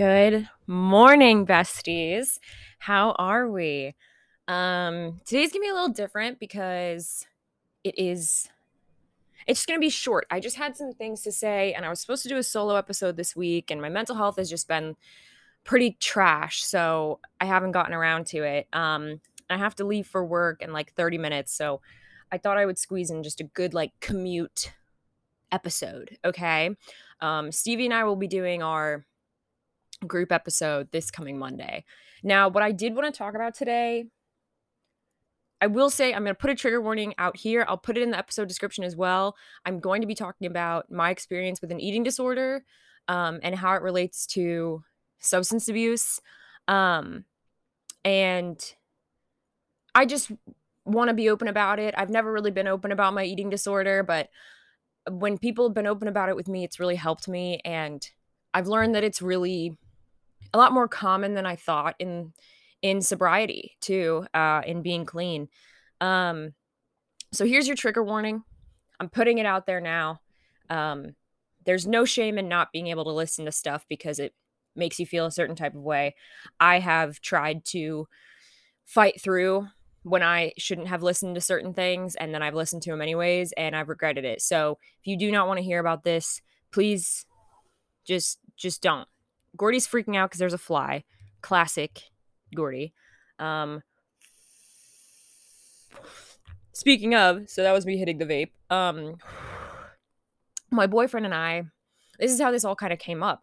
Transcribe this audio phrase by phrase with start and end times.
[0.00, 2.38] Good morning, besties.
[2.78, 3.94] How are we?
[4.48, 7.26] Um, today's gonna be a little different because
[7.84, 8.48] it is
[9.46, 10.26] it's just gonna be short.
[10.30, 12.76] I just had some things to say, and I was supposed to do a solo
[12.76, 14.96] episode this week, and my mental health has just been
[15.64, 18.68] pretty trash, so I haven't gotten around to it.
[18.72, 19.20] Um,
[19.50, 21.82] I have to leave for work in like 30 minutes, so
[22.32, 24.72] I thought I would squeeze in just a good like commute
[25.52, 26.16] episode.
[26.24, 26.74] Okay.
[27.20, 29.04] Um, Stevie and I will be doing our
[30.06, 31.84] group episode this coming Monday.
[32.22, 34.06] Now, what I did want to talk about today,
[35.60, 37.64] I will say I'm going to put a trigger warning out here.
[37.68, 39.36] I'll put it in the episode description as well.
[39.66, 42.64] I'm going to be talking about my experience with an eating disorder
[43.08, 44.82] um, and how it relates to
[45.18, 46.20] substance abuse.
[46.66, 47.24] Um,
[48.04, 48.74] and
[49.94, 50.30] I just
[50.84, 51.94] want to be open about it.
[51.96, 54.30] I've never really been open about my eating disorder, but
[55.10, 57.60] when people have been open about it with me, it's really helped me.
[57.64, 58.08] And
[58.54, 59.76] I've learned that it's really
[60.52, 62.32] a lot more common than I thought in
[62.82, 65.48] in sobriety too, uh, in being clean.
[66.00, 66.54] Um,
[67.32, 68.42] so here's your trigger warning.
[68.98, 70.20] I'm putting it out there now.
[70.70, 71.14] Um,
[71.66, 74.34] there's no shame in not being able to listen to stuff because it
[74.74, 76.14] makes you feel a certain type of way.
[76.58, 78.08] I have tried to
[78.84, 79.68] fight through
[80.02, 83.52] when I shouldn't have listened to certain things, and then I've listened to them anyways,
[83.52, 84.40] and I've regretted it.
[84.40, 86.40] So if you do not want to hear about this,
[86.72, 87.26] please
[88.06, 89.08] just just don't.
[89.56, 91.04] Gordy's freaking out because there's a fly.
[91.42, 92.02] Classic
[92.54, 92.92] Gordy.
[93.38, 93.82] Um,
[96.72, 98.50] speaking of, so that was me hitting the vape.
[98.74, 99.16] Um,
[100.70, 101.64] my boyfriend and I,
[102.18, 103.42] this is how this all kind of came up.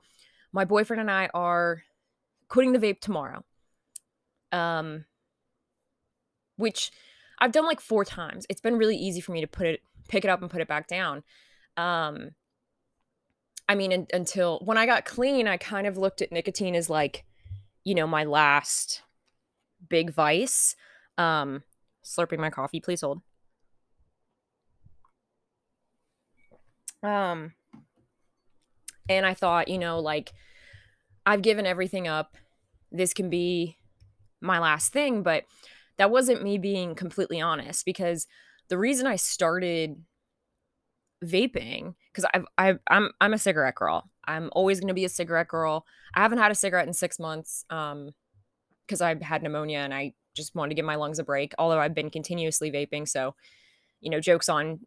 [0.54, 1.84] My boyfriend and I are
[2.48, 3.44] quitting the vape tomorrow.
[4.52, 5.06] Um,
[6.56, 6.92] which
[7.40, 8.46] I've done like four times.
[8.50, 10.68] It's been really easy for me to put it, pick it up and put it
[10.68, 11.24] back down.
[11.76, 12.32] Um,
[13.70, 16.90] I mean, in, until when I got clean, I kind of looked at nicotine as
[16.90, 17.26] like,
[17.84, 19.02] you know, my last
[19.90, 20.76] big vice.
[21.18, 21.64] Um,
[22.04, 23.22] slurping my coffee, please hold.
[27.04, 27.54] Um,
[29.10, 30.34] and I thought, you know, like
[31.26, 32.38] I've given everything up.
[32.92, 33.78] This can be
[34.42, 35.44] my last thing, but
[35.98, 38.28] that wasn't me being completely honest because
[38.70, 40.04] the reason I started
[41.24, 44.10] vaping because I've, I've I'm I'm a cigarette girl.
[44.26, 45.86] I'm always going to be a cigarette girl.
[46.14, 48.12] I haven't had a cigarette in six months um
[48.86, 51.54] because I had pneumonia and I just wanted to give my lungs a break.
[51.58, 53.36] Although I've been continuously vaping, so
[54.00, 54.80] you know, jokes on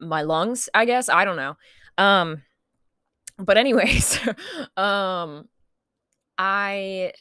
[0.00, 0.68] my lungs.
[0.74, 1.56] I guess I don't know.
[1.98, 2.42] Um,
[3.38, 4.18] but anyways,
[4.76, 5.48] um,
[6.38, 7.12] I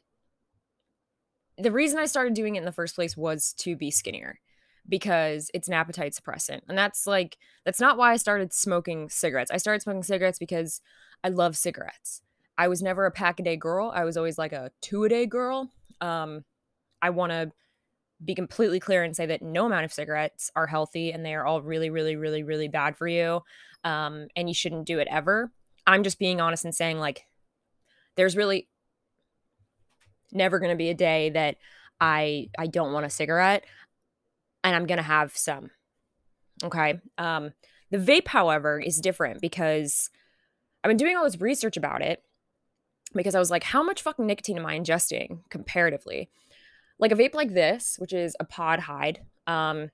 [1.58, 4.40] the reason I started doing it in the first place was to be skinnier
[4.88, 6.62] because it's an appetite suppressant.
[6.68, 9.52] And that's like that's not why I started smoking cigarettes.
[9.52, 10.82] I started smoking cigarettes because
[11.24, 12.22] I love cigarettes.
[12.58, 13.92] I was never a pack a day girl.
[13.94, 15.70] I was always like a two a day girl.
[16.02, 16.44] Um,
[17.02, 17.52] I want to
[18.24, 21.46] be completely clear and say that no amount of cigarettes are healthy and they are
[21.46, 23.42] all really, really, really, really bad for you.
[23.84, 25.52] Um, and you shouldn't do it ever.
[25.86, 27.26] I'm just being honest and saying, like,
[28.16, 28.70] there's really
[30.32, 31.58] never going to be a day that
[32.00, 33.66] I I don't want a cigarette
[34.64, 35.72] and I'm going to have some.
[36.64, 37.00] Okay?
[37.18, 37.52] Um
[37.92, 40.10] the vape however is different because
[40.84, 42.24] I've been doing all this research about it
[43.14, 46.30] because I was like how much fucking nicotine am I ingesting comparatively?
[47.00, 49.90] Like a vape like this, which is a pod hide, um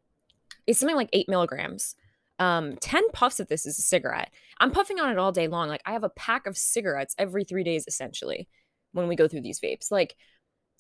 [0.68, 1.96] is something like 8 milligrams.
[2.38, 4.32] Um, 10 puffs of this is a cigarette.
[4.60, 5.68] I'm puffing on it all day long.
[5.68, 8.48] Like I have a pack of cigarettes every three days, essentially
[8.92, 9.92] when we go through these vapes.
[9.92, 10.16] Like,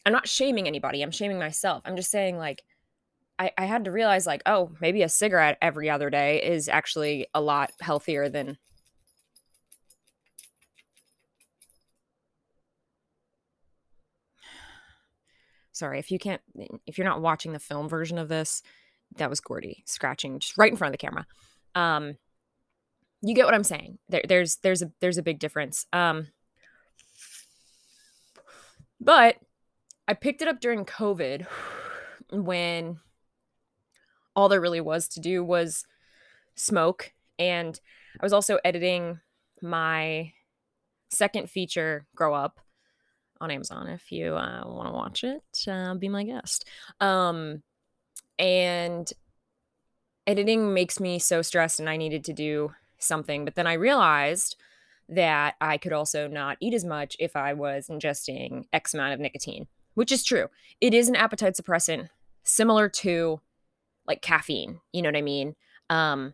[0.05, 1.83] I'm not shaming anybody, I'm shaming myself.
[1.85, 2.63] I'm just saying, like,
[3.39, 7.27] I, I had to realize, like, oh, maybe a cigarette every other day is actually
[7.33, 8.57] a lot healthier than.
[15.71, 16.41] Sorry, if you can't,
[16.85, 18.61] if you're not watching the film version of this,
[19.15, 21.25] that was Gordy scratching just right in front of the camera.
[21.73, 22.17] Um,
[23.21, 23.97] you get what I'm saying.
[24.09, 25.85] There, there's there's a there's a big difference.
[25.93, 26.27] Um,
[28.99, 29.37] but
[30.07, 31.45] I picked it up during COVID
[32.31, 32.99] when
[34.39, 35.85] all there really was to do was
[36.55, 37.13] smoke.
[37.37, 37.79] And
[38.19, 39.19] I was also editing
[39.61, 40.33] my
[41.09, 42.59] second feature, Grow Up,
[43.41, 43.87] on Amazon.
[43.87, 46.65] If you uh, want to watch it, uh, be my guest.
[46.99, 47.63] Um,
[48.37, 49.11] and
[50.25, 53.45] editing makes me so stressed, and I needed to do something.
[53.45, 54.55] But then I realized
[55.09, 59.19] that I could also not eat as much if I was ingesting X amount of
[59.19, 60.47] nicotine, which is true.
[60.79, 62.09] It is an appetite suppressant
[62.43, 63.41] similar to
[64.09, 65.55] like caffeine, you know what I mean?
[65.89, 66.33] Um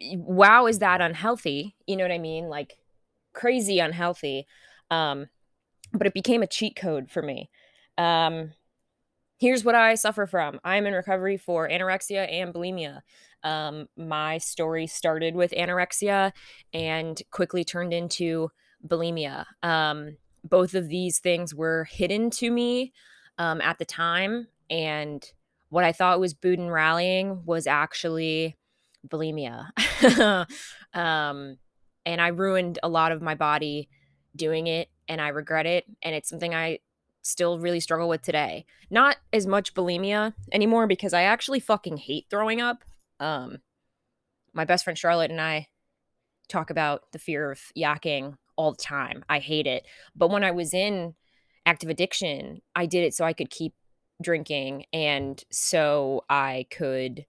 [0.00, 2.48] wow is that unhealthy, you know what I mean?
[2.48, 2.78] Like
[3.36, 4.46] crazy unhealthy.
[4.90, 5.28] Um,
[5.92, 7.50] but it became a cheat code for me.
[7.96, 8.52] Um,
[9.38, 13.02] here's what I suffer from I'm in recovery for anorexia and bulimia.
[13.44, 16.32] Um, my story started with anorexia
[16.72, 18.50] and quickly turned into
[18.86, 19.44] bulimia.
[19.62, 22.92] Um, both of these things were hidden to me
[23.38, 24.48] um, at the time.
[24.68, 25.24] And
[25.68, 28.56] what I thought was boot and rallying was actually
[29.06, 29.68] bulimia.
[30.94, 31.58] um,
[32.04, 33.88] and I ruined a lot of my body
[34.34, 35.84] doing it, and I regret it.
[36.02, 36.78] And it's something I
[37.22, 38.64] still really struggle with today.
[38.90, 42.84] Not as much bulimia anymore because I actually fucking hate throwing up.
[43.18, 43.58] Um,
[44.52, 45.66] my best friend Charlotte and I
[46.48, 49.24] talk about the fear of yakking all the time.
[49.28, 49.84] I hate it.
[50.14, 51.14] But when I was in
[51.66, 53.74] active addiction, I did it so I could keep
[54.22, 57.26] drinking and so I could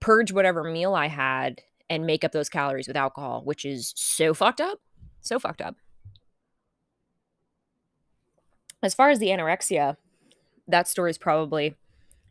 [0.00, 4.34] purge whatever meal I had and make up those calories with alcohol, which is so
[4.34, 4.78] fucked up.
[5.20, 5.76] So fucked up.
[8.82, 9.96] As far as the anorexia,
[10.68, 11.74] that story is probably,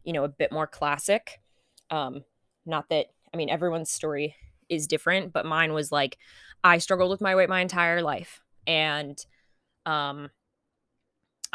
[0.04, 1.42] you know, a bit more classic.
[1.90, 2.24] Um,
[2.66, 4.36] not that, I mean, everyone's story
[4.70, 6.18] is different, but mine was like,
[6.64, 8.42] I struggled with my weight my entire life.
[8.66, 9.24] And
[9.86, 10.30] um,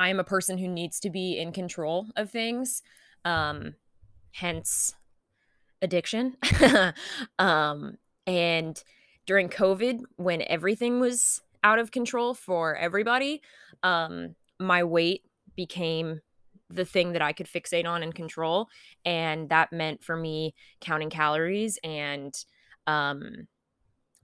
[0.02, 2.82] I am a person who needs to be in control of things.
[3.24, 3.76] Um,
[4.32, 4.94] hence
[5.80, 6.36] addiction.
[7.38, 8.82] um, and
[9.26, 13.42] during COVID, when everything was out of control for everybody,
[13.84, 15.22] um, my weight
[15.54, 16.20] became
[16.68, 18.66] the thing that I could fixate on and control.
[19.04, 22.34] And that meant for me counting calories and
[22.88, 23.46] um,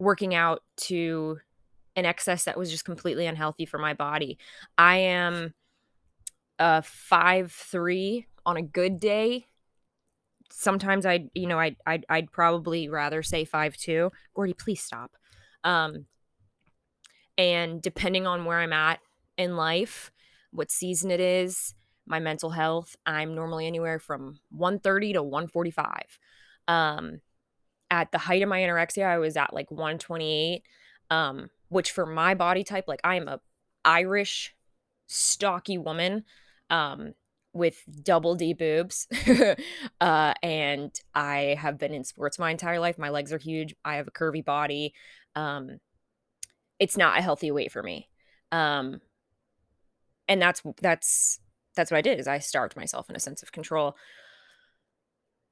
[0.00, 1.38] working out to
[1.94, 4.38] an excess that was just completely unhealthy for my body.
[4.76, 5.54] I am
[6.58, 9.46] a five three on a good day.
[10.50, 14.10] Sometimes I, you know, I I'd, I'd probably rather say five two.
[14.34, 15.12] Gordy, please stop.
[15.64, 16.06] Um,
[17.36, 19.00] and depending on where I'm at
[19.36, 20.10] in life,
[20.50, 21.74] what season it is,
[22.06, 26.18] my mental health, I'm normally anywhere from 130 to 145.
[26.66, 27.20] Um,
[27.90, 30.62] at the height of my anorexia, I was at like 128,
[31.10, 33.40] um, which for my body type, like I am a
[33.84, 34.54] Irish
[35.06, 36.24] stocky woman
[36.70, 37.14] um,
[37.52, 39.06] with double D boobs.
[40.00, 42.98] uh, and I have been in sports my entire life.
[42.98, 43.74] My legs are huge.
[43.84, 44.94] I have a curvy body.
[45.34, 45.78] Um,
[46.78, 48.08] it's not a healthy weight for me.
[48.52, 49.00] Um,
[50.28, 51.40] and that's that's
[51.74, 53.96] that's what I did is I starved myself in a sense of control.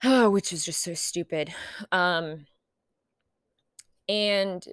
[0.05, 1.53] Oh, which is just so stupid.
[1.93, 2.47] Um,
[4.09, 4.65] and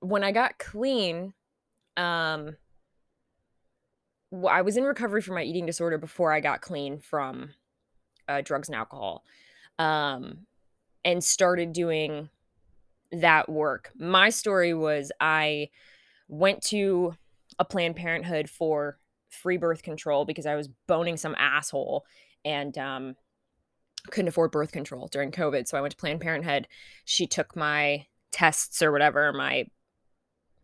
[0.00, 1.34] when I got clean,
[1.96, 2.56] um,
[4.44, 7.50] I was in recovery from my eating disorder before I got clean from
[8.28, 9.24] uh, drugs and alcohol,
[9.78, 10.46] um,
[11.04, 12.28] and started doing
[13.12, 13.92] that work.
[13.96, 15.70] My story was I
[16.28, 17.14] went to
[17.58, 18.98] a Planned Parenthood for
[19.28, 22.04] free birth control because I was boning some asshole
[22.44, 23.16] and um,
[24.10, 25.66] couldn't afford birth control during COVID.
[25.66, 26.68] So I went to Planned Parenthood.
[27.04, 29.66] She took my tests or whatever, my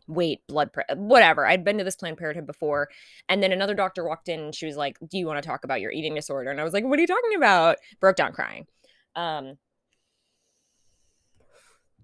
[0.07, 1.45] weight, blood pressure, whatever.
[1.45, 2.89] I'd been to this Planned Parenthood before.
[3.29, 5.63] And then another doctor walked in and she was like, Do you want to talk
[5.63, 6.51] about your eating disorder?
[6.51, 7.77] And I was like, What are you talking about?
[7.99, 8.65] Broke down crying.
[9.15, 9.57] Um,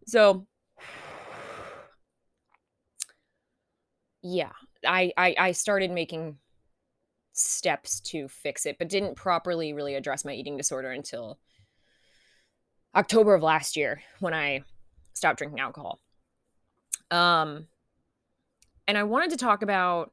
[0.06, 0.48] so
[4.22, 4.52] yeah,
[4.86, 6.38] I, I I started making
[7.34, 11.40] steps to fix it, but didn't properly really address my eating disorder until
[12.96, 14.64] October of last year when I
[15.14, 16.00] stopped drinking alcohol.
[17.12, 17.68] Um,
[18.90, 20.12] and I wanted to talk about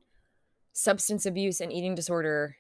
[0.75, 2.59] substance abuse and eating disorder,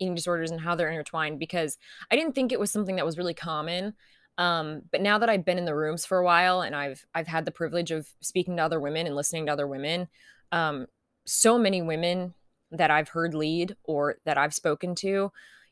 [0.00, 1.78] eating disorders and how they're intertwined because
[2.10, 3.94] I didn't think it was something that was really common.
[4.38, 7.28] Um, but now that I've been in the rooms for a while and I've I've
[7.28, 10.08] had the privilege of speaking to other women and listening to other women,
[10.50, 10.88] um,
[11.26, 12.34] so many women
[12.72, 15.30] that I've heard lead or that I've spoken to,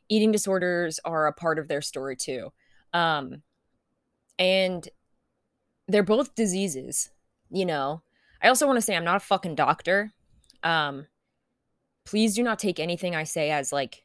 [0.08, 2.52] eating disorders are a part of their story too.
[2.92, 3.42] Um,
[4.38, 4.88] and
[5.88, 7.10] they're both diseases,
[7.50, 8.02] you know.
[8.42, 10.12] I also want to say I'm not a fucking doctor.
[10.62, 11.06] Um,
[12.04, 14.04] please do not take anything I say as like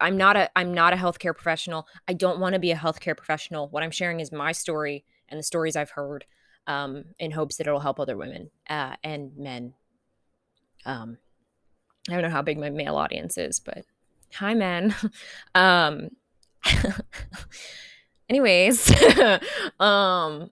[0.00, 1.86] I'm not a I'm not a healthcare professional.
[2.08, 3.68] I don't want to be a healthcare professional.
[3.68, 6.24] What I'm sharing is my story and the stories I've heard
[6.66, 9.74] um, in hopes that it'll help other women uh, and men.
[10.86, 11.18] Um,
[12.08, 13.84] I don't know how big my male audience is, but
[14.34, 14.94] hi, men.
[15.54, 16.10] um,
[18.28, 18.92] anyways,
[19.80, 20.50] um,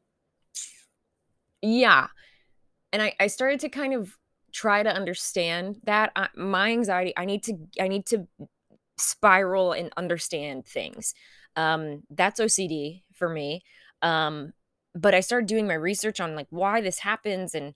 [1.60, 2.08] yeah.
[2.92, 4.16] And I, I started to kind of
[4.52, 8.28] try to understand that I, my anxiety, I need to, I need to
[8.98, 11.14] spiral and understand things.
[11.56, 13.62] Um, that's OCD for me.
[14.02, 14.52] Um,
[14.94, 17.74] but I started doing my research on like why this happens and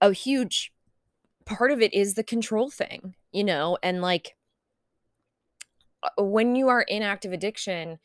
[0.00, 0.72] a huge
[1.44, 4.36] part of it is the control thing, you know, and like
[6.02, 7.98] uh, when you are in active addiction,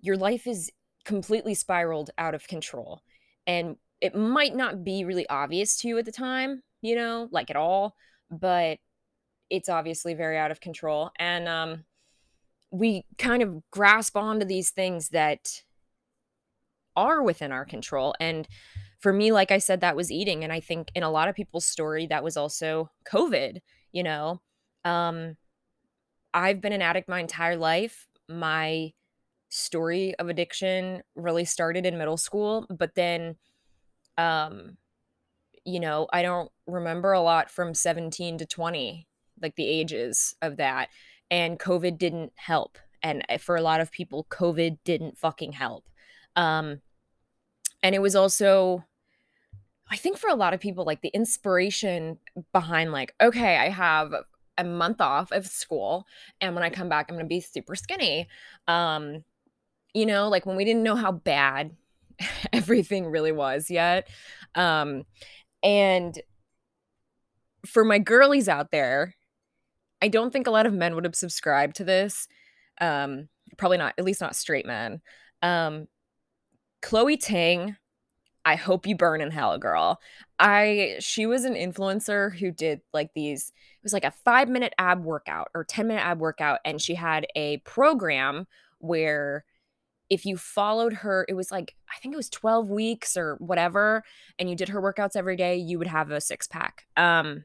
[0.00, 0.70] your life is
[1.04, 3.02] completely spiraled out of control.
[3.46, 7.50] And it might not be really obvious to you at the time, you know, like
[7.50, 7.94] at all,
[8.32, 8.78] but
[9.48, 11.12] it's obviously very out of control.
[11.20, 11.84] And um,
[12.72, 15.62] we kind of grasp onto these things that
[16.96, 18.12] are within our control.
[18.18, 18.48] And
[18.98, 20.42] for me, like I said, that was eating.
[20.42, 23.60] And I think in a lot of people's story, that was also COVID,
[23.92, 24.40] you know.
[24.84, 25.36] Um,
[26.34, 28.08] I've been an addict my entire life.
[28.28, 28.92] My
[29.48, 33.36] story of addiction really started in middle school, but then
[34.18, 34.76] um
[35.64, 39.06] you know, I don't remember a lot from 17 to 20,
[39.40, 40.88] like the ages of that.
[41.30, 42.78] And COVID didn't help.
[43.02, 45.88] And eh, for a lot of people, COVID didn't fucking help.
[46.36, 46.80] Um,
[47.82, 48.84] and it was also,
[49.90, 52.18] I think for a lot of people, like the inspiration
[52.52, 54.12] behind, like, okay, I have
[54.58, 56.06] a month off of school.
[56.40, 58.28] And when I come back, I'm going to be super skinny.
[58.68, 59.24] Um,
[59.94, 61.72] you know, like when we didn't know how bad
[62.52, 64.08] everything really was yet.
[64.54, 65.04] Um,
[65.62, 66.20] and
[67.66, 69.14] for my girlies out there,
[70.00, 72.26] I don't think a lot of men would have subscribed to this.
[72.80, 75.00] Um, probably not, at least not straight men.
[75.42, 75.86] Um,
[76.80, 77.76] Chloe Ting,
[78.44, 80.00] I hope you burn in hell, girl.
[80.38, 84.74] I she was an influencer who did like these it was like a 5 minute
[84.78, 88.46] ab workout or 10 minute ab workout and she had a program
[88.78, 89.44] where
[90.10, 94.02] if you followed her, it was like, I think it was 12 weeks or whatever,
[94.38, 96.84] and you did her workouts every day, you would have a six pack.
[96.96, 97.44] Um,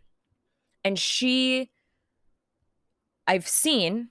[0.84, 1.72] and she,
[3.26, 4.10] I've seen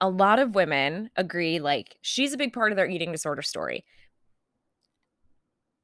[0.00, 3.84] a lot of women agree, like, she's a big part of their eating disorder story.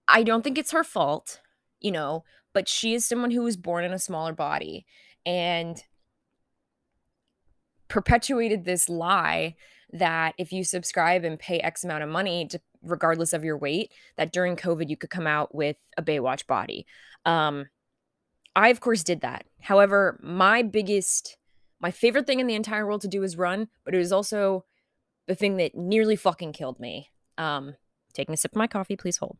[0.09, 1.41] I don't think it's her fault,
[1.81, 4.87] you know, but she is someone who was born in a smaller body
[5.27, 5.83] and
[7.89, 9.57] perpetuated this lie
[9.95, 13.93] that if you subscribe and pay X amount of money, to, regardless of your weight,
[14.17, 16.85] that during COVID you could come out with a Baywatch body.
[17.25, 17.67] Um,
[18.57, 19.47] I, of course, did that.
[19.61, 21.37] However, my biggest,
[21.81, 24.65] my favorite thing in the entire world to do is run, but it was also
[25.27, 27.11] the thing that nearly fucking killed me.
[27.39, 27.77] Um,
[28.13, 29.39] taking a sip of my coffee, please hold.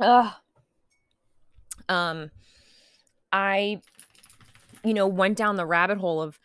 [0.00, 0.32] Ugh.
[1.88, 2.30] Um,
[3.32, 3.80] I
[4.84, 6.38] you know, went down the rabbit hole of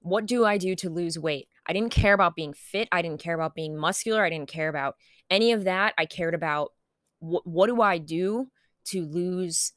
[0.00, 1.48] what do I do to lose weight?
[1.66, 2.88] I didn't care about being fit.
[2.92, 4.24] I didn't care about being muscular.
[4.24, 4.96] I didn't care about
[5.30, 5.94] any of that.
[5.98, 6.72] I cared about
[7.18, 8.48] wh- what do I do
[8.86, 9.72] to lose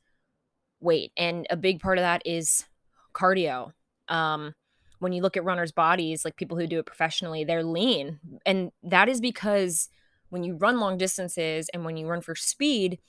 [0.80, 1.12] weight?
[1.18, 2.66] And a big part of that is
[3.14, 3.72] cardio.
[4.08, 4.54] Um,
[5.00, 8.20] when you look at runners' bodies, like people who do it professionally, they're lean.
[8.46, 9.90] And that is because
[10.30, 13.00] when you run long distances and when you run for speed,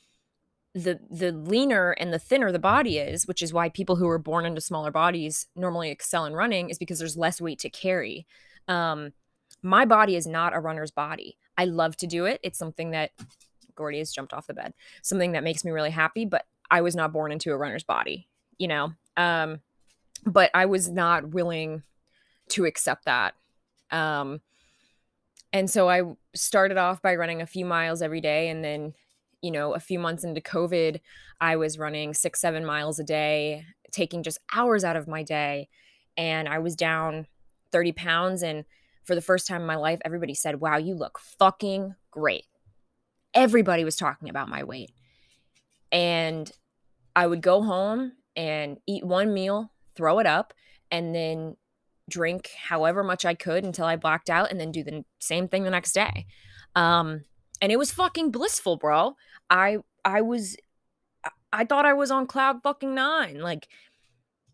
[0.74, 4.18] the the leaner and the thinner the body is, which is why people who are
[4.18, 8.26] born into smaller bodies normally excel in running, is because there's less weight to carry.
[8.68, 9.12] Um,
[9.62, 11.36] my body is not a runner's body.
[11.58, 12.40] I love to do it.
[12.42, 13.10] It's something that
[13.74, 14.74] Gordy has jumped off the bed.
[15.02, 18.28] Something that makes me really happy, but I was not born into a runner's body,
[18.58, 18.92] you know.
[19.16, 19.60] Um,
[20.24, 21.82] but I was not willing
[22.50, 23.34] to accept that.
[23.90, 24.40] Um,
[25.52, 26.02] and so I
[26.34, 28.94] started off by running a few miles every day and then
[29.42, 31.00] you know, a few months into COVID,
[31.40, 35.68] I was running six, seven miles a day, taking just hours out of my day.
[36.16, 37.26] And I was down
[37.72, 38.42] 30 pounds.
[38.42, 38.64] And
[39.04, 42.44] for the first time in my life, everybody said, Wow, you look fucking great.
[43.34, 44.92] Everybody was talking about my weight.
[45.92, 46.50] And
[47.16, 50.52] I would go home and eat one meal, throw it up,
[50.90, 51.56] and then
[52.08, 55.64] drink however much I could until I blacked out, and then do the same thing
[55.64, 56.26] the next day.
[56.76, 57.24] Um,
[57.60, 59.16] and it was fucking blissful, bro.
[59.48, 60.56] I I was
[61.52, 63.40] I thought I was on cloud fucking 9.
[63.40, 63.68] Like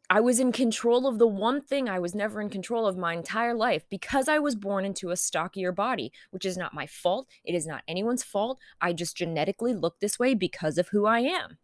[0.08, 3.14] I was in control of the one thing I was never in control of my
[3.14, 7.28] entire life because I was born into a stockier body, which is not my fault.
[7.44, 8.58] It is not anyone's fault.
[8.80, 11.58] I just genetically look this way because of who I am.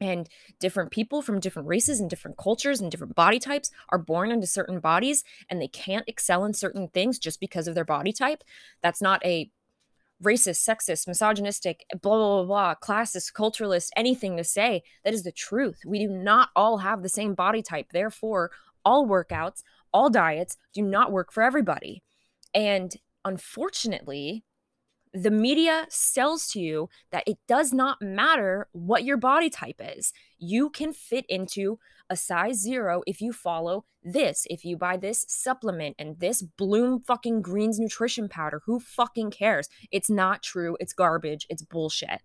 [0.00, 4.30] And different people from different races and different cultures and different body types are born
[4.30, 8.12] into certain bodies and they can't excel in certain things just because of their body
[8.12, 8.42] type.
[8.82, 9.50] That's not a
[10.22, 14.82] racist, sexist, misogynistic, blah, blah, blah, blah, classist, culturalist, anything to say.
[15.04, 15.80] That is the truth.
[15.86, 17.86] We do not all have the same body type.
[17.92, 18.50] Therefore,
[18.84, 19.62] all workouts,
[19.92, 22.02] all diets do not work for everybody.
[22.54, 24.44] And unfortunately,
[25.14, 30.12] the media sells to you that it does not matter what your body type is.
[30.38, 31.78] You can fit into
[32.08, 37.00] a size zero if you follow this, if you buy this supplement and this Bloom
[37.00, 38.62] fucking Greens nutrition powder.
[38.66, 39.68] Who fucking cares?
[39.90, 40.76] It's not true.
[40.80, 41.46] It's garbage.
[41.48, 42.22] It's bullshit.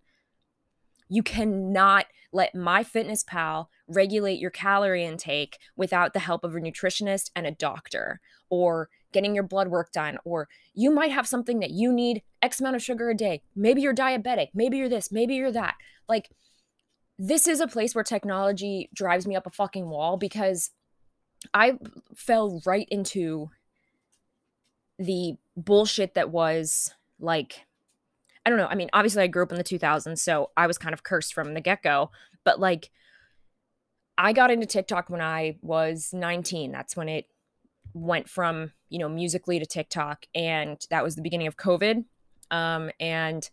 [1.09, 7.47] You cannot let MyFitnessPal regulate your calorie intake without the help of a nutritionist and
[7.47, 11.91] a doctor or getting your blood work done or you might have something that you
[11.91, 13.41] need x amount of sugar a day.
[13.55, 15.75] Maybe you're diabetic, maybe you're this, maybe you're that.
[16.07, 16.29] Like
[17.17, 20.71] this is a place where technology drives me up a fucking wall because
[21.53, 21.77] I
[22.15, 23.49] fell right into
[24.99, 27.65] the bullshit that was like
[28.45, 28.67] I don't know.
[28.67, 31.33] I mean, obviously I grew up in the 2000s, so I was kind of cursed
[31.33, 32.11] from the get-go,
[32.45, 32.91] but like
[34.17, 36.71] I got into TikTok when I was 19.
[36.71, 37.25] That's when it
[37.93, 42.05] went from, you know, Musical.ly to TikTok and that was the beginning of COVID.
[42.51, 43.49] Um and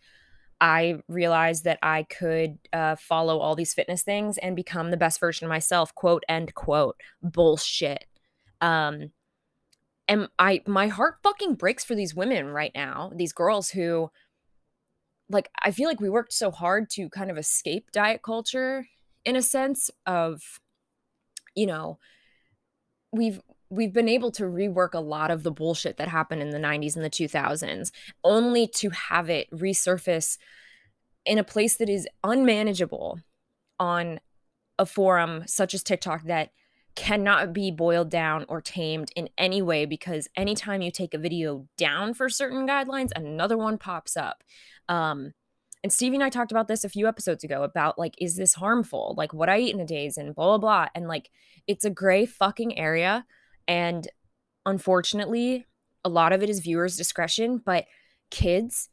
[0.60, 5.20] I realized that I could uh, follow all these fitness things and become the best
[5.20, 6.96] version of myself, quote, end quote.
[7.22, 8.06] Bullshit.
[8.60, 9.10] Um,
[10.08, 14.10] and I, my heart fucking breaks for these women right now, these girls who,
[15.28, 18.86] like, I feel like we worked so hard to kind of escape diet culture
[19.24, 20.60] in a sense of,
[21.54, 21.98] you know,
[23.12, 23.40] we've,
[23.74, 26.96] we've been able to rework a lot of the bullshit that happened in the 90s
[26.96, 27.90] and the 2000s
[28.22, 30.38] only to have it resurface
[31.26, 33.18] in a place that is unmanageable
[33.78, 34.20] on
[34.78, 36.50] a forum such as TikTok that
[36.94, 41.66] cannot be boiled down or tamed in any way because anytime you take a video
[41.76, 44.44] down for certain guidelines, another one pops up.
[44.88, 45.32] Um,
[45.82, 48.54] and Stevie and I talked about this a few episodes ago about like, is this
[48.54, 49.14] harmful?
[49.18, 50.88] Like what I eat in a day and blah, blah, blah.
[50.94, 51.30] And like,
[51.66, 53.26] it's a gray fucking area.
[53.66, 54.08] And
[54.66, 55.66] unfortunately,
[56.04, 57.86] a lot of it is viewers' discretion, but
[58.30, 58.88] kids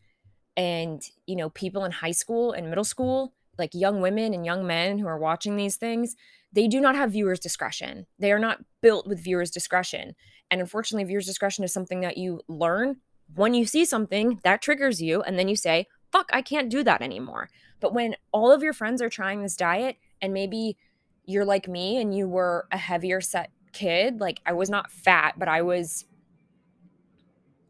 [0.55, 4.65] and, you know, people in high school and middle school, like young women and young
[4.65, 6.15] men who are watching these things,
[6.53, 8.05] they do not have viewers' discretion.
[8.19, 10.15] They are not built with viewers' discretion.
[10.49, 12.97] And unfortunately, viewers' discretion is something that you learn
[13.35, 16.83] when you see something that triggers you, and then you say, fuck, I can't do
[16.83, 17.49] that anymore.
[17.79, 20.77] But when all of your friends are trying this diet, and maybe
[21.23, 24.19] you're like me and you were a heavier set kid.
[24.19, 26.05] Like I was not fat, but I was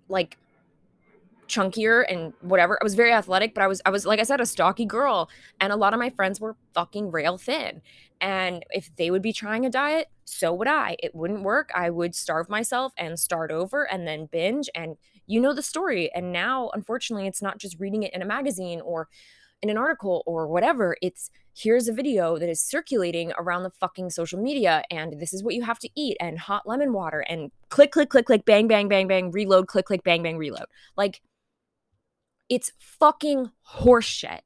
[0.09, 0.37] like
[1.47, 2.77] chunkier and whatever.
[2.81, 5.29] I was very athletic, but I was I was like I said a stocky girl
[5.59, 7.81] and a lot of my friends were fucking rail thin.
[8.21, 10.95] And if they would be trying a diet, so would I.
[10.99, 11.71] It wouldn't work.
[11.75, 16.11] I would starve myself and start over and then binge and you know the story.
[16.13, 19.07] And now unfortunately it's not just reading it in a magazine or
[19.61, 20.97] in an article or whatever.
[21.01, 25.43] It's here's a video that is circulating around the fucking social media and this is
[25.43, 28.67] what you have to eat and hot lemon water and click, click, click, click, bang,
[28.67, 30.65] bang, bang, bang, reload, click, click, bang, bang, reload.
[30.95, 31.21] Like,
[32.49, 34.41] it's fucking horseshit.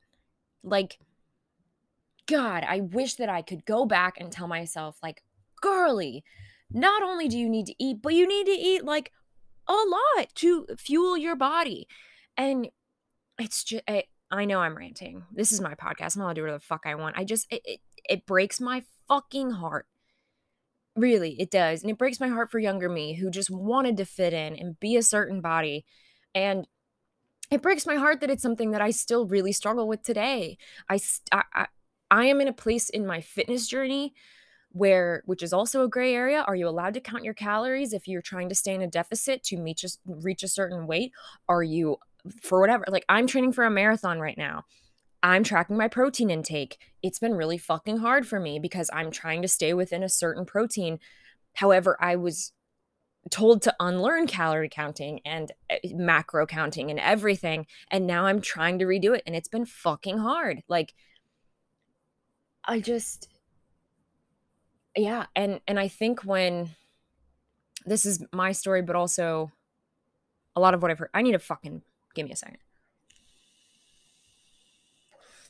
[0.63, 0.99] Like,
[2.27, 5.23] God, I wish that I could go back and tell myself, like,
[5.61, 6.23] girly,
[6.71, 9.11] not only do you need to eat, but you need to eat like
[9.67, 11.87] a lot to fuel your body.
[12.37, 12.69] And
[13.39, 13.83] it's just,
[14.31, 15.23] I know I'm ranting.
[15.31, 16.15] This is my podcast.
[16.15, 17.17] I'm allowed to do whatever the fuck I want.
[17.17, 19.87] I just it, it, it breaks my fucking heart.
[20.95, 21.81] Really, it does.
[21.81, 24.79] And it breaks my heart for younger me who just wanted to fit in and
[24.79, 25.85] be a certain body.
[26.33, 26.67] And
[27.51, 30.57] it breaks my heart that it's something that I still really struggle with today.
[30.89, 30.99] I,
[31.31, 31.67] I,
[32.09, 34.13] I, am in a place in my fitness journey
[34.69, 38.09] where which is also a gray area are you allowed to count your calories if
[38.09, 41.13] you're trying to stay in a deficit to meet just reach a certain weight
[41.47, 41.95] are you
[42.41, 42.85] for whatever.
[42.87, 44.65] Like I'm training for a marathon right now.
[45.23, 46.77] I'm tracking my protein intake.
[47.01, 50.45] It's been really fucking hard for me because I'm trying to stay within a certain
[50.45, 50.99] protein.
[51.53, 52.51] However, I was
[53.31, 57.65] told to unlearn calorie counting and eh, macro counting and everything.
[57.89, 60.61] And now I'm trying to redo it and it's been fucking hard.
[60.67, 60.93] Like,
[62.63, 63.27] I just,
[64.95, 65.25] yeah.
[65.35, 66.69] And, and I think when
[67.85, 69.51] this is my story, but also
[70.55, 71.81] a lot of what I've heard, I need a fucking
[72.15, 72.57] Give me a second.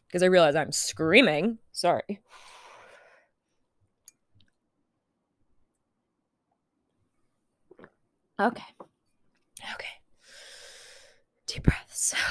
[0.07, 1.59] Because I realize I'm screaming.
[1.71, 2.19] Sorry.
[8.39, 8.63] Okay.
[9.73, 9.85] Okay.
[11.47, 12.15] Deep breaths.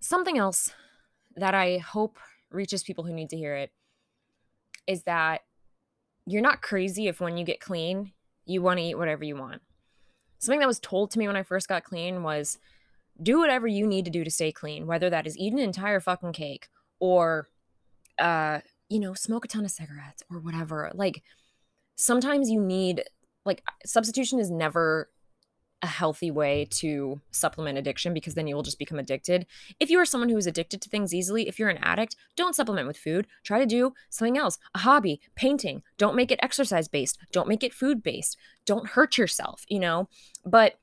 [0.00, 0.72] Something else
[1.36, 2.18] that I hope
[2.50, 3.70] reaches people who need to hear it
[4.86, 5.42] is that
[6.26, 8.12] you're not crazy if when you get clean,
[8.44, 9.62] you want to eat whatever you want
[10.38, 12.58] something that was told to me when I first got clean was
[13.22, 16.00] do whatever you need to do to stay clean, whether that is eat an entire
[16.00, 16.68] fucking cake
[17.00, 17.48] or,
[18.18, 20.90] uh, you know, smoke a ton of cigarettes or whatever.
[20.94, 21.22] Like,
[21.96, 23.04] sometimes you need,
[23.44, 25.08] like, substitution is never
[25.82, 29.46] a healthy way to supplement addiction because then you will just become addicted.
[29.78, 32.54] If you are someone who is addicted to things easily, if you're an addict, don't
[32.54, 33.26] supplement with food.
[33.44, 35.82] Try to do something else, a hobby, painting.
[35.98, 37.18] Don't make it exercise based.
[37.30, 38.36] Don't make it food based.
[38.64, 40.08] Don't hurt yourself, you know?
[40.44, 40.78] But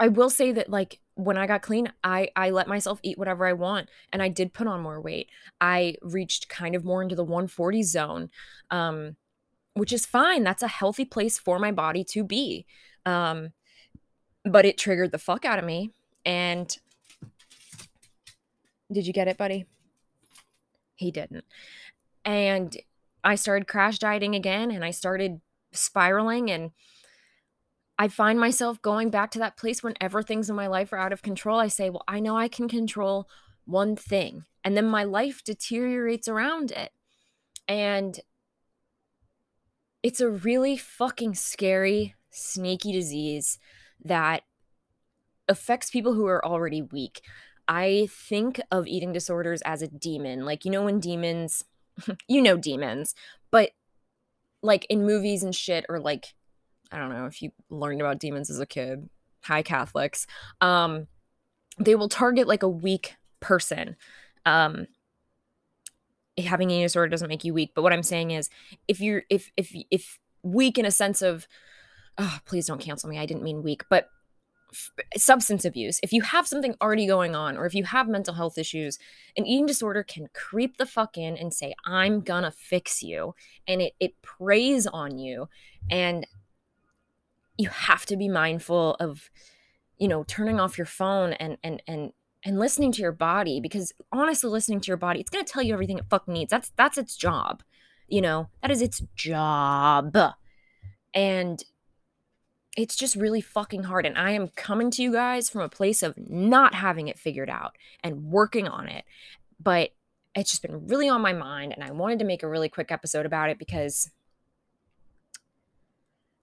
[0.00, 3.46] I will say that, like, when I got clean, I I let myself eat whatever
[3.46, 5.28] I want, and I did put on more weight.
[5.60, 8.30] I reached kind of more into the 140 zone,
[8.70, 9.16] um,
[9.74, 10.44] which is fine.
[10.44, 12.66] That's a healthy place for my body to be.
[13.08, 13.52] Um,
[14.44, 15.92] but it triggered the fuck out of me.
[16.24, 16.76] And
[18.92, 19.66] did you get it, buddy?
[20.96, 21.44] He didn't.
[22.24, 22.76] And
[23.24, 25.40] I started crash dieting again, and I started
[25.72, 26.70] spiraling and
[27.98, 31.12] I find myself going back to that place whenever things in my life are out
[31.12, 31.58] of control.
[31.58, 33.28] I say, well, I know I can control
[33.64, 34.44] one thing.
[34.62, 36.92] And then my life deteriorates around it.
[37.66, 38.20] And
[40.02, 43.58] it's a really fucking scary, sneaky disease
[44.04, 44.42] that
[45.48, 47.22] affects people who are already weak.
[47.66, 50.44] I think of eating disorders as a demon.
[50.44, 51.64] Like, you know, when demons,
[52.28, 53.14] you know, demons,
[53.50, 53.70] but
[54.62, 56.34] like in movies and shit, or like
[56.90, 59.08] I don't know if you learned about demons as a kid,
[59.42, 60.26] high Catholics,
[60.60, 61.06] um,
[61.78, 63.96] they will target like a weak person.
[64.46, 64.86] Um,
[66.38, 68.48] having a disorder doesn't make you weak, but what I'm saying is,
[68.86, 71.46] if you're if if if weak in a sense of,
[72.18, 73.18] oh, please don't cancel me.
[73.18, 74.08] I didn't mean weak, but
[75.16, 78.58] substance abuse, if you have something already going on, or if you have mental health
[78.58, 78.98] issues,
[79.36, 83.34] an eating disorder can creep the fuck in and say, I'm gonna fix you.
[83.66, 85.48] And it, it preys on you.
[85.90, 86.26] And
[87.58, 89.28] you have to be mindful of
[89.98, 92.12] you know turning off your phone and and and
[92.44, 95.62] and listening to your body because honestly listening to your body it's going to tell
[95.62, 97.62] you everything it fucking needs that's that's its job
[98.06, 100.16] you know that is its job
[101.12, 101.64] and
[102.78, 106.02] it's just really fucking hard and i am coming to you guys from a place
[106.02, 109.04] of not having it figured out and working on it
[109.62, 109.90] but
[110.34, 112.92] it's just been really on my mind and i wanted to make a really quick
[112.92, 114.10] episode about it because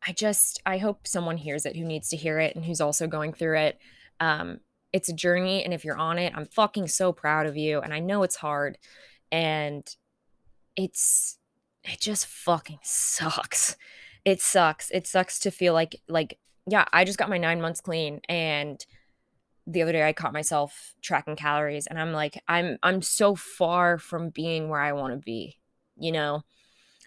[0.08, 3.08] I just I hope someone hears it who needs to hear it and who's also
[3.08, 3.80] going through it.
[4.20, 4.60] Um,
[4.94, 7.82] it's a journey, and if you're on it, I'm fucking so proud of you.
[7.82, 8.78] And I know it's hard,
[9.32, 9.84] and
[10.76, 11.38] it's
[11.84, 13.78] it just fucking sucks.
[14.26, 14.90] It sucks.
[14.92, 18.84] It sucks to feel like like yeah, I just got my nine months clean, and
[19.68, 23.98] the other day I caught myself tracking calories, and I'm like I'm I'm so far
[24.00, 25.60] from being where I want to be,
[25.98, 26.44] you know,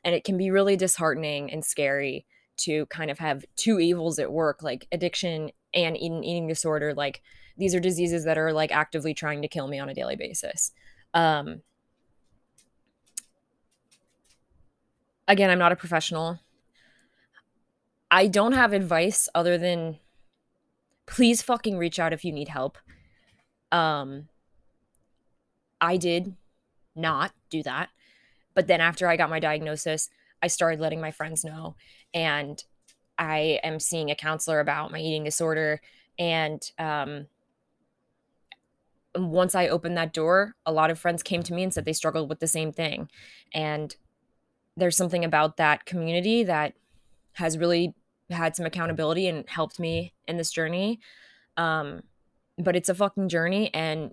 [0.05, 2.25] and it can be really disheartening and scary
[2.59, 6.95] to kind of have two evils at work like addiction and eating, eating disorder.
[6.95, 7.23] Like
[7.57, 10.73] these are diseases that are like actively trying to kill me on a daily basis.
[11.15, 11.63] Um
[15.29, 16.41] again i'm not a professional
[18.11, 19.99] i don't have advice other than
[21.07, 22.79] please fucking reach out if you need help
[23.73, 24.29] um
[25.81, 26.35] i did
[26.95, 27.89] not do that
[28.55, 30.09] but then after i got my diagnosis
[30.43, 31.77] I started letting my friends know.
[32.15, 32.63] And
[33.19, 35.81] I am seeing a counselor about my eating disorder.
[36.19, 37.27] And um,
[39.17, 41.93] once I opened that door, a lot of friends came to me and said they
[41.93, 43.09] struggled with the same thing.
[43.53, 43.95] And
[44.77, 46.75] there's something about that community that
[47.39, 47.95] has really
[48.31, 51.01] had some accountability and helped me in this journey.
[51.57, 52.03] Um,
[52.59, 53.73] but it's a fucking journey.
[53.73, 54.13] And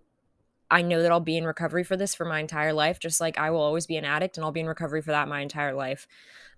[0.70, 3.38] I know that I'll be in recovery for this for my entire life, just like
[3.38, 5.74] I will always be an addict and I'll be in recovery for that my entire
[5.74, 6.08] life.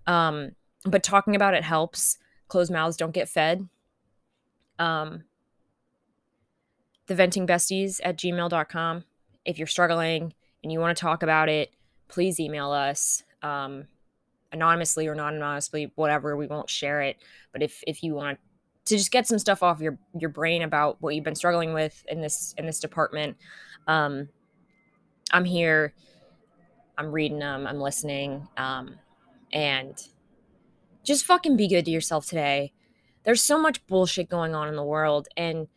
[0.06, 0.52] Um,
[0.84, 2.18] but talking about it helps.
[2.48, 3.68] Closed mouths don't get fed.
[4.78, 5.24] Um,
[7.06, 9.04] the venting besties at gmail.com.
[9.44, 11.72] If you're struggling and you want to talk about it,
[12.08, 13.86] please email us um,
[14.52, 16.36] anonymously or not anonymously, whatever.
[16.36, 17.16] We won't share it.
[17.52, 18.38] But if, if you want
[18.86, 22.04] to just get some stuff off your, your brain about what you've been struggling with
[22.08, 23.36] in this, in this department,
[23.86, 24.28] um,
[25.30, 25.92] I'm here.
[26.96, 27.66] I'm reading them.
[27.66, 28.48] I'm listening.
[28.56, 28.96] Um,
[29.52, 29.96] and
[31.04, 32.72] just fucking be good to yourself today.
[33.24, 35.28] There's so much bullshit going on in the world.
[35.36, 35.68] And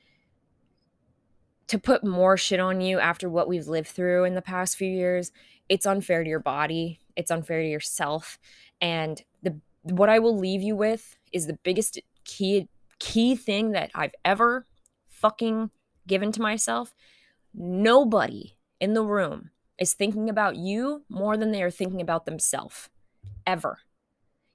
[1.67, 4.89] to put more shit on you after what we've lived through in the past few
[4.89, 5.31] years,
[5.69, 7.00] it's unfair to your body.
[7.15, 8.39] It's unfair to yourself.
[8.80, 12.67] And the what I will leave you with is the biggest key
[13.00, 14.65] key thing that I've ever
[15.08, 15.71] fucking
[16.08, 16.93] given to myself
[17.54, 22.89] Nobody in the room is thinking about you more than they are thinking about themselves,
[23.45, 23.80] ever.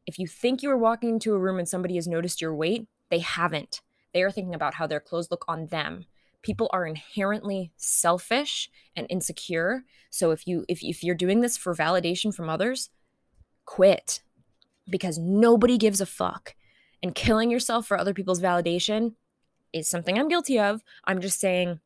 [0.07, 2.87] If you think you are walking into a room and somebody has noticed your weight,
[3.11, 3.83] they haven't.
[4.14, 6.07] They are thinking about how their clothes look on them.
[6.42, 9.85] People are inherently selfish and insecure.
[10.11, 12.90] So if you if, if you're doing this for validation from others,
[13.64, 14.20] quit
[14.88, 16.55] because nobody gives a fuck.
[17.03, 19.14] And killing yourself for other people's validation
[19.72, 20.83] is something I'm guilty of.
[21.05, 21.81] I'm just saying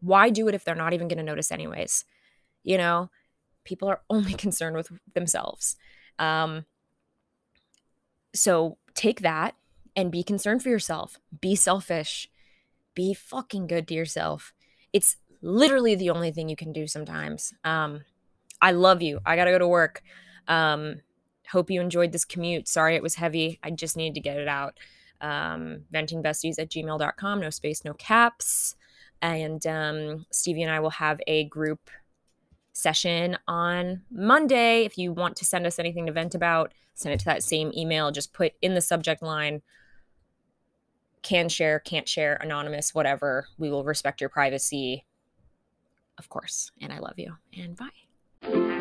[0.00, 2.04] why do it if they're not even going to notice anyways
[2.62, 3.10] you know
[3.64, 5.76] people are only concerned with themselves
[6.18, 6.64] um
[8.34, 9.54] so take that
[9.94, 12.28] and be concerned for yourself be selfish
[12.96, 14.52] be fucking good to yourself.
[14.92, 17.54] It's literally the only thing you can do sometimes.
[17.62, 18.00] Um,
[18.60, 19.20] I love you.
[19.24, 20.02] I gotta go to work.
[20.48, 21.02] Um,
[21.48, 22.66] hope you enjoyed this commute.
[22.66, 23.60] Sorry it was heavy.
[23.62, 24.78] I just needed to get it out.
[25.20, 28.74] Um, ventingbesties at gmail.com, no space, no caps.
[29.22, 31.90] And um, Stevie and I will have a group
[32.72, 34.84] session on Monday.
[34.84, 37.72] If you want to send us anything to vent about, send it to that same
[37.74, 38.10] email.
[38.10, 39.62] Just put in the subject line
[41.26, 43.48] can share, can't share, anonymous, whatever.
[43.58, 45.04] We will respect your privacy,
[46.18, 46.70] of course.
[46.80, 47.36] And I love you.
[47.52, 48.75] And bye.